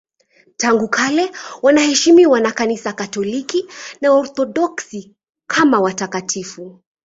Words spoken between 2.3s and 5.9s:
na Kanisa Katoliki na Waorthodoksi kama